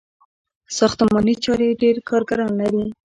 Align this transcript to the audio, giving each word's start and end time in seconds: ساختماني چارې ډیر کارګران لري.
ساختماني 0.77 1.33
چارې 1.43 1.67
ډیر 1.81 1.95
کارګران 2.09 2.51
لري. 2.59 2.83